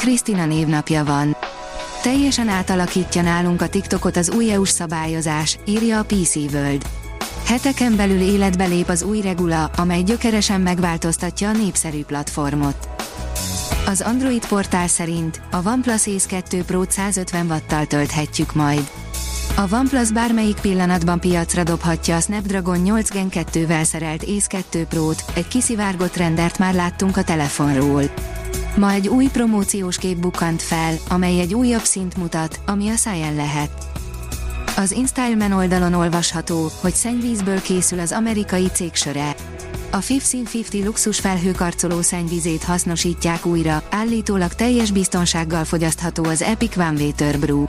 Krisztina 0.00 0.46
névnapja 0.46 1.04
van. 1.04 1.36
Teljesen 2.02 2.48
átalakítja 2.48 3.22
nálunk 3.22 3.62
a 3.62 3.68
TikTokot 3.68 4.16
az 4.16 4.30
új 4.30 4.52
EU-s 4.52 4.68
szabályozás, 4.68 5.58
írja 5.64 5.98
a 5.98 6.04
PC 6.04 6.34
World. 6.34 6.86
Heteken 7.46 7.96
belül 7.96 8.20
életbe 8.20 8.64
lép 8.64 8.88
az 8.88 9.02
új 9.02 9.20
regula, 9.20 9.64
amely 9.64 10.02
gyökeresen 10.02 10.60
megváltoztatja 10.60 11.48
a 11.48 11.52
népszerű 11.52 12.04
platformot. 12.04 12.88
Az 13.86 14.00
Android 14.00 14.46
portál 14.46 14.88
szerint 14.88 15.40
a 15.50 15.68
OnePlus 15.68 16.06
Ace 16.06 16.28
2 16.28 16.62
Pro 16.62 16.82
150 16.88 17.46
wattal 17.46 17.86
tölthetjük 17.86 18.54
majd. 18.54 18.90
A 19.56 19.74
OnePlus 19.74 20.12
bármelyik 20.12 20.60
pillanatban 20.60 21.20
piacra 21.20 21.62
dobhatja 21.62 22.16
a 22.16 22.20
Snapdragon 22.20 22.78
8 22.78 23.10
Gen 23.10 23.28
2-vel 23.30 23.82
szerelt 23.82 24.22
Ace 24.22 24.46
2 24.48 24.84
Pro-t, 24.84 25.24
egy 25.34 25.48
kiszivárgott 25.48 26.16
rendert 26.16 26.58
már 26.58 26.74
láttunk 26.74 27.16
a 27.16 27.24
telefonról. 27.24 28.02
Ma 28.80 28.92
egy 28.92 29.08
új 29.08 29.26
promóciós 29.26 29.98
kép 29.98 30.16
bukkant 30.16 30.62
fel, 30.62 30.94
amely 31.08 31.40
egy 31.40 31.54
újabb 31.54 31.82
szint 31.82 32.16
mutat, 32.16 32.60
ami 32.66 32.88
a 32.88 32.96
száján 32.96 33.34
lehet. 33.34 33.70
Az 34.76 34.92
InStyleman 34.92 35.52
oldalon 35.52 35.94
olvasható, 35.94 36.70
hogy 36.80 36.94
szennyvízből 36.94 37.62
készül 37.62 38.00
az 38.00 38.12
amerikai 38.12 38.66
cég 38.72 38.94
söre. 38.94 39.34
A 39.90 39.96
1550 39.96 40.84
luxus 40.84 41.18
felhőkarcoló 41.18 42.00
szennyvízét 42.02 42.62
hasznosítják 42.62 43.46
újra, 43.46 43.82
állítólag 43.90 44.52
teljes 44.54 44.90
biztonsággal 44.90 45.64
fogyasztható 45.64 46.24
az 46.24 46.42
Epic 46.42 46.76
One 46.76 47.02
Water 47.02 47.38
Brew. 47.38 47.64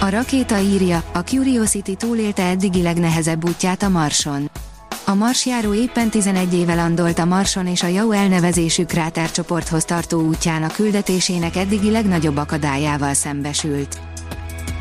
A 0.00 0.08
rakéta 0.08 0.58
írja, 0.58 1.02
a 1.12 1.18
Curiosity 1.18 1.96
túlélte 1.96 2.46
eddigi 2.46 2.82
legnehezebb 2.82 3.44
útját 3.44 3.82
a 3.82 3.88
Marson. 3.88 4.50
A 5.06 5.14
marsjáró 5.14 5.74
éppen 5.74 6.10
11 6.10 6.54
éve 6.54 6.74
landolt 6.74 7.18
a 7.18 7.24
Marson 7.24 7.66
és 7.66 7.82
a 7.82 7.86
Jau 7.86 8.10
elnevezésű 8.10 8.84
krátercsoporthoz 8.84 9.84
tartó 9.84 10.20
útjának 10.20 10.72
küldetésének 10.72 11.56
eddigi 11.56 11.90
legnagyobb 11.90 12.36
akadályával 12.36 13.14
szembesült. 13.14 13.98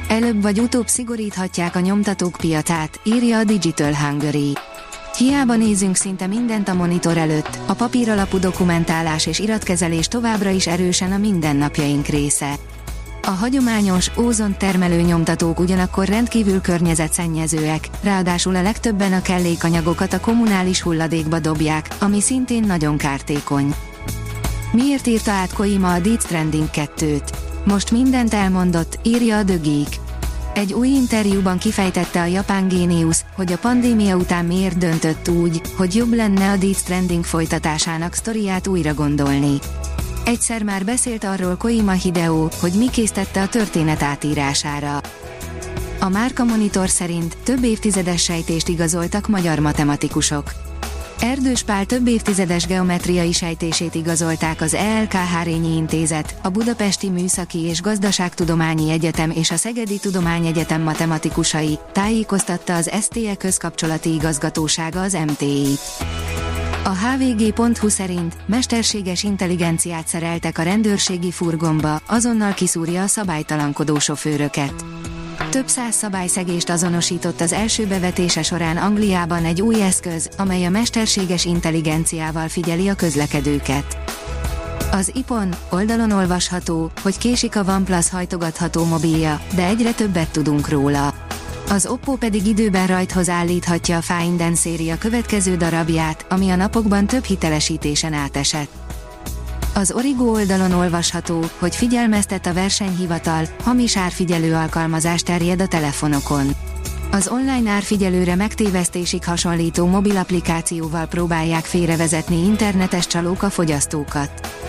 Előbb 0.07 0.41
vagy 0.41 0.59
utóbb 0.59 0.87
szigoríthatják 0.87 1.75
a 1.75 1.79
nyomtatók 1.79 2.35
piacát, 2.37 2.99
írja 3.03 3.37
a 3.37 3.43
Digital 3.43 3.93
Hungary. 3.95 4.57
Hiába 5.17 5.55
nézünk 5.55 5.95
szinte 5.95 6.27
mindent 6.27 6.67
a 6.67 6.73
monitor 6.73 7.17
előtt, 7.17 7.59
a 7.65 7.73
papír 7.73 8.09
alapú 8.09 8.39
dokumentálás 8.39 9.25
és 9.25 9.39
iratkezelés 9.39 10.07
továbbra 10.07 10.49
is 10.49 10.67
erősen 10.67 11.11
a 11.11 11.17
mindennapjaink 11.17 12.05
része. 12.05 12.55
A 13.25 13.31
hagyományos, 13.31 14.11
ózon 14.17 14.57
termelő 14.57 15.01
nyomtatók 15.01 15.59
ugyanakkor 15.59 16.07
rendkívül 16.07 16.61
környezetszennyezőek, 16.61 17.89
ráadásul 18.01 18.55
a 18.55 18.61
legtöbben 18.61 19.13
a 19.13 19.21
kellékanyagokat 19.21 20.13
a 20.13 20.19
kommunális 20.19 20.81
hulladékba 20.81 21.39
dobják, 21.39 21.87
ami 21.99 22.21
szintén 22.21 22.63
nagyon 22.63 22.97
kártékony. 22.97 23.75
Miért 24.71 25.07
írta 25.07 25.31
át 25.31 25.53
Koima 25.53 25.93
a 25.93 25.99
Deeds 25.99 26.23
Trending 26.23 26.69
2-t? 26.73 27.29
Most 27.65 27.91
mindent 27.91 28.33
elmondott, 28.33 28.99
írja 29.03 29.37
a 29.37 29.43
Geek. 29.43 29.99
Egy 30.53 30.73
új 30.73 30.87
interjúban 30.87 31.57
kifejtette 31.57 32.21
a 32.21 32.25
japán 32.25 32.67
géniusz, 32.67 33.25
hogy 33.35 33.51
a 33.51 33.57
pandémia 33.57 34.15
után 34.15 34.45
miért 34.45 34.77
döntött 34.77 35.29
úgy, 35.29 35.61
hogy 35.77 35.95
jobb 35.95 36.13
lenne 36.13 36.51
a 36.51 36.57
Deeds 36.57 36.83
Trending 36.83 37.23
folytatásának 37.23 38.13
sztoriát 38.13 38.67
újra 38.67 38.93
gondolni. 38.93 39.59
Egyszer 40.25 40.63
már 40.63 40.85
beszélt 40.85 41.23
arról 41.23 41.55
Koima 41.55 41.91
Hideo, 41.91 42.47
hogy 42.59 42.73
mi 42.77 42.89
késztette 42.89 43.41
a 43.41 43.47
történet 43.47 44.03
átírására. 44.03 45.01
A 45.99 46.09
Márka 46.09 46.43
Monitor 46.43 46.89
szerint 46.89 47.37
több 47.43 47.63
évtizedes 47.63 48.23
sejtést 48.23 48.67
igazoltak 48.67 49.27
magyar 49.27 49.59
matematikusok. 49.59 50.51
Erdős 51.19 51.63
Pál 51.63 51.85
több 51.85 52.07
évtizedes 52.07 52.65
geometriai 52.65 53.31
sejtését 53.31 53.95
igazolták 53.95 54.61
az 54.61 54.73
ELK 54.73 55.11
Hárényi 55.11 55.75
Intézet, 55.75 56.35
a 56.41 56.49
Budapesti 56.49 57.09
Műszaki 57.09 57.59
és 57.59 57.81
Gazdaságtudományi 57.81 58.91
Egyetem 58.91 59.31
és 59.31 59.51
a 59.51 59.55
Szegedi 59.55 59.99
Tudományegyetem 59.99 60.81
matematikusai, 60.81 61.79
tájékoztatta 61.91 62.75
az 62.75 62.91
STE 63.01 63.35
közkapcsolati 63.35 64.13
igazgatósága 64.13 65.01
az 65.01 65.17
MTI. 65.27 65.77
A 66.85 66.89
hvg.hu 66.89 67.89
szerint 67.89 68.35
mesterséges 68.45 69.23
intelligenciát 69.23 70.07
szereltek 70.07 70.57
a 70.57 70.61
rendőrségi 70.61 71.31
furgonba, 71.31 72.01
azonnal 72.07 72.53
kiszúrja 72.53 73.01
a 73.01 73.07
szabálytalankodó 73.07 73.99
sofőröket. 73.99 74.85
Több 75.49 75.67
száz 75.67 75.95
szabályszegést 75.95 76.69
azonosított 76.69 77.41
az 77.41 77.53
első 77.53 77.87
bevetése 77.87 78.43
során 78.43 78.77
Angliában 78.77 79.45
egy 79.45 79.61
új 79.61 79.81
eszköz, 79.81 80.29
amely 80.37 80.65
a 80.65 80.69
mesterséges 80.69 81.45
intelligenciával 81.45 82.47
figyeli 82.47 82.87
a 82.87 82.93
közlekedőket. 82.93 83.97
Az 84.91 85.11
IPON 85.13 85.49
oldalon 85.69 86.11
olvasható, 86.11 86.91
hogy 87.01 87.17
késik 87.17 87.55
a 87.55 87.63
OnePlus 87.67 88.09
hajtogatható 88.09 88.85
mobilja, 88.85 89.41
de 89.55 89.65
egyre 89.65 89.93
többet 89.93 90.31
tudunk 90.31 90.69
róla. 90.69 91.22
Az 91.73 91.85
Oppo 91.85 92.15
pedig 92.15 92.47
időben 92.47 92.87
rajthoz 92.87 93.29
állíthatja 93.29 93.97
a 93.97 94.01
Find 94.01 94.55
széria 94.55 94.97
következő 94.97 95.55
darabját, 95.55 96.25
ami 96.29 96.49
a 96.49 96.55
napokban 96.55 97.07
több 97.07 97.23
hitelesítésen 97.23 98.13
átesett. 98.13 98.69
Az 99.73 99.91
Origo 99.91 100.23
oldalon 100.23 100.71
olvasható, 100.71 101.45
hogy 101.57 101.75
figyelmeztet 101.75 102.45
a 102.45 102.53
versenyhivatal, 102.53 103.45
hamis 103.63 103.97
árfigyelő 103.97 104.55
alkalmazás 104.55 105.21
terjed 105.21 105.61
a 105.61 105.67
telefonokon. 105.67 106.47
Az 107.11 107.27
online 107.27 107.69
árfigyelőre 107.69 108.35
megtévesztésig 108.35 109.25
hasonlító 109.25 109.85
mobil 109.85 110.17
applikációval 110.17 111.05
próbálják 111.05 111.65
félrevezetni 111.65 112.45
internetes 112.45 113.07
csalók 113.07 113.43
a 113.43 113.49
fogyasztókat. 113.49 114.61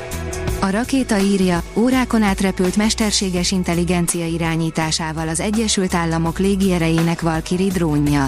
A 0.64 0.70
rakéta 0.70 1.18
írja, 1.18 1.62
órákon 1.76 2.22
átrepült 2.22 2.76
mesterséges 2.76 3.50
intelligencia 3.50 4.26
irányításával 4.26 5.28
az 5.28 5.40
Egyesült 5.40 5.94
Államok 5.94 6.38
légierejének 6.38 7.20
Valkyrie 7.20 7.72
drónja. 7.72 8.24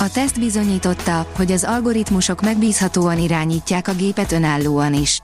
A 0.00 0.10
teszt 0.12 0.38
bizonyította, 0.38 1.26
hogy 1.32 1.52
az 1.52 1.64
algoritmusok 1.64 2.42
megbízhatóan 2.42 3.18
irányítják 3.18 3.88
a 3.88 3.92
gépet 3.92 4.32
önállóan 4.32 4.94
is. 4.94 5.20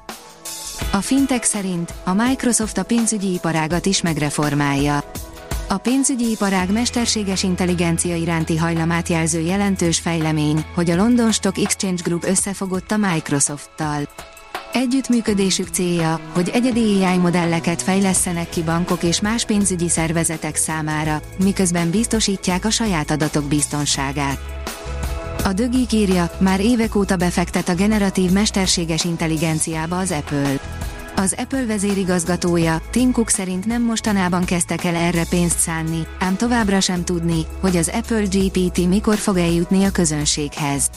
A 0.92 1.00
fintek 1.00 1.42
szerint 1.42 1.94
a 2.04 2.12
Microsoft 2.12 2.78
a 2.78 2.82
pénzügyi 2.82 3.32
iparágat 3.32 3.86
is 3.86 4.02
megreformálja. 4.02 5.04
A 5.68 5.76
pénzügyi 5.76 6.30
iparág 6.30 6.72
mesterséges 6.72 7.42
intelligencia 7.42 8.16
iránti 8.16 8.56
hajlamát 8.56 9.08
jelző 9.08 9.40
jelentős 9.40 9.98
fejlemény, 9.98 10.64
hogy 10.74 10.90
a 10.90 10.96
London 10.96 11.32
Stock 11.32 11.58
Exchange 11.58 12.02
Group 12.04 12.24
összefogott 12.24 12.90
a 12.90 12.96
Microsofttal. 12.96 14.08
Együttműködésük 14.72 15.68
célja, 15.68 16.20
hogy 16.32 16.48
egyedi 16.48 17.04
AI 17.04 17.16
modelleket 17.16 17.82
fejlesztenek 17.82 18.48
ki 18.48 18.62
bankok 18.62 19.02
és 19.02 19.20
más 19.20 19.44
pénzügyi 19.44 19.88
szervezetek 19.88 20.56
számára, 20.56 21.20
miközben 21.44 21.90
biztosítják 21.90 22.64
a 22.64 22.70
saját 22.70 23.10
adatok 23.10 23.44
biztonságát. 23.44 24.38
A 25.44 25.52
Dögik 25.52 25.92
írja, 25.92 26.30
már 26.38 26.60
évek 26.60 26.94
óta 26.94 27.16
befektet 27.16 27.68
a 27.68 27.74
generatív 27.74 28.30
mesterséges 28.30 29.04
intelligenciába 29.04 29.98
az 29.98 30.10
Apple. 30.10 30.60
Az 31.16 31.34
Apple 31.38 31.66
vezérigazgatója, 31.66 32.82
Tim 32.90 33.12
Cook 33.12 33.28
szerint 33.28 33.66
nem 33.66 33.82
mostanában 33.82 34.44
kezdtek 34.44 34.84
el 34.84 34.94
erre 34.94 35.24
pénzt 35.30 35.58
szánni, 35.58 36.06
ám 36.18 36.36
továbbra 36.36 36.80
sem 36.80 37.04
tudni, 37.04 37.46
hogy 37.60 37.76
az 37.76 37.90
Apple 37.94 38.22
GPT 38.22 38.88
mikor 38.88 39.16
fog 39.16 39.36
eljutni 39.36 39.84
a 39.84 39.90
közönséghez. 39.90 40.90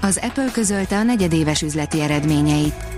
Az 0.00 0.18
Apple 0.22 0.50
közölte 0.52 0.96
a 0.96 1.02
negyedéves 1.02 1.62
üzleti 1.62 2.00
eredményeit. 2.00 2.97